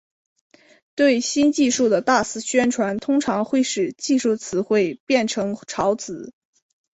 [0.95, 6.33] 对新技术的大肆宣传通常会使技术词汇变成潮词。